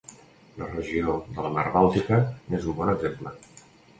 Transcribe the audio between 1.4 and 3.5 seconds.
la Mar Bàltica n'és un bon exemple.